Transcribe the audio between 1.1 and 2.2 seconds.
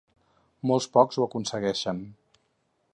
ho aconsegueixen.